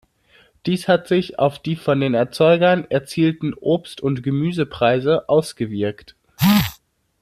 Dies 0.65 0.87
hat 0.87 1.07
sich 1.07 1.37
auf 1.37 1.59
die 1.59 1.75
von 1.75 1.99
den 1.99 2.15
Erzeugern 2.15 2.89
erzielten 2.89 3.53
Obstund 3.53 4.23
Gemüsepreise 4.23 5.29
ausgewirkt. 5.29 6.15